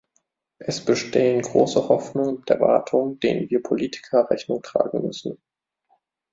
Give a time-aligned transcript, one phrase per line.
[0.57, 5.37] Es bestehen große Hoffnungen und Erwartungen, denen wir Politiker Rechnung tragen müssen.